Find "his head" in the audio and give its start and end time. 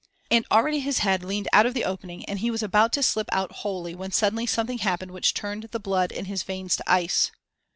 0.79-1.23